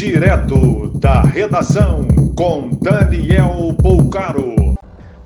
[0.00, 4.54] Direto da redação com Daniel Poucaro.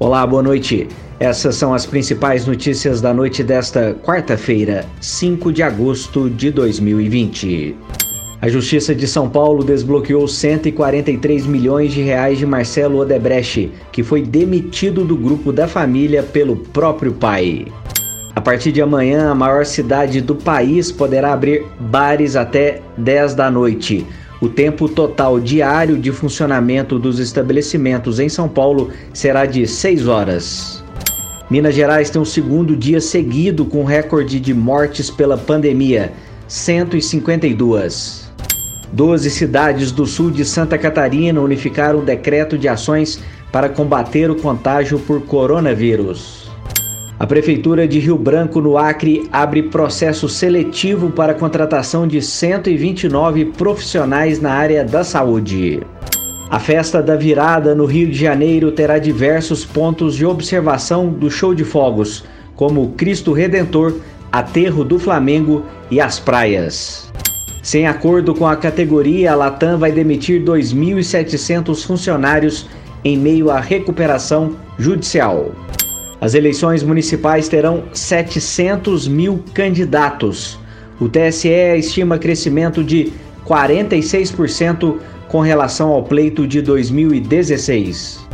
[0.00, 0.88] Olá, boa noite.
[1.20, 7.76] Essas são as principais notícias da noite desta quarta-feira, 5 de agosto de 2020.
[8.42, 14.22] A Justiça de São Paulo desbloqueou 143 milhões de reais de Marcelo Odebrecht, que foi
[14.22, 17.66] demitido do grupo da família pelo próprio pai.
[18.34, 23.48] A partir de amanhã, a maior cidade do país poderá abrir bares até 10 da
[23.48, 24.04] noite.
[24.44, 30.84] O tempo total diário de funcionamento dos estabelecimentos em São Paulo será de 6 horas.
[31.48, 36.12] Minas Gerais tem o um segundo dia seguido com recorde de mortes pela pandemia
[36.46, 38.30] 152.
[38.92, 44.36] Doze cidades do sul de Santa Catarina unificaram um decreto de ações para combater o
[44.36, 46.50] contágio por coronavírus.
[47.16, 53.44] A Prefeitura de Rio Branco, no Acre, abre processo seletivo para a contratação de 129
[53.44, 55.80] profissionais na área da saúde.
[56.50, 61.54] A festa da virada no Rio de Janeiro terá diversos pontos de observação do show
[61.54, 62.24] de fogos,
[62.56, 63.94] como Cristo Redentor,
[64.32, 67.12] Aterro do Flamengo e as praias.
[67.62, 72.68] Sem acordo com a categoria, a Latam vai demitir 2.700 funcionários
[73.04, 75.52] em meio à recuperação judicial.
[76.24, 80.58] As eleições municipais terão 700 mil candidatos.
[80.98, 83.12] O TSE estima crescimento de
[83.46, 88.26] 46% com relação ao pleito de 2016.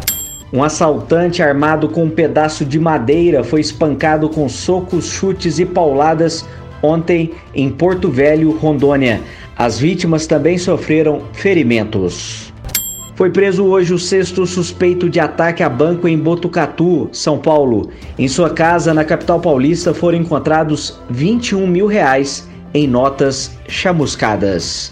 [0.52, 6.46] Um assaltante armado com um pedaço de madeira foi espancado com socos, chutes e pauladas
[6.80, 9.20] ontem em Porto Velho, Rondônia.
[9.58, 12.49] As vítimas também sofreram ferimentos.
[13.20, 17.90] Foi preso hoje o sexto suspeito de ataque a banco em Botucatu, São Paulo.
[18.18, 24.90] Em sua casa, na capital paulista, foram encontrados 21 mil reais em notas chamuscadas.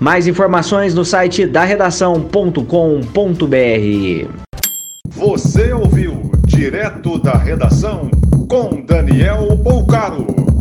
[0.00, 2.62] Mais informações no site da redação.com.br.
[5.08, 8.08] Você ouviu direto da redação
[8.48, 10.53] com Daniel Bolcaro.